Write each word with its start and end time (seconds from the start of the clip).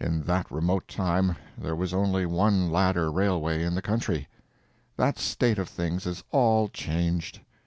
In 0.00 0.22
that 0.22 0.50
remote 0.50 0.88
time 0.88 1.36
there 1.58 1.76
was 1.76 1.92
only 1.92 2.24
one 2.24 2.70
ladder 2.70 3.12
railway 3.12 3.62
in 3.62 3.74
the 3.74 3.82
country. 3.82 4.26
That 4.96 5.18
state 5.18 5.58
of 5.58 5.68
things 5.68 6.06
is 6.06 6.24
all 6.30 6.68
changed. 6.68 7.40